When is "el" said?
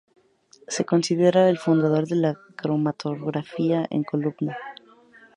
1.47-1.59